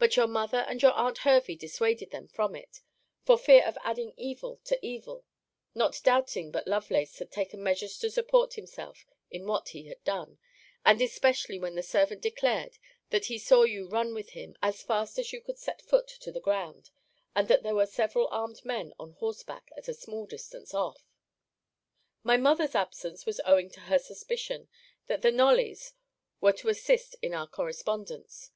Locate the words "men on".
18.64-19.12